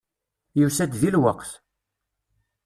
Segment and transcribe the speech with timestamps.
[0.59, 1.51] Yusa-d deg lweqt.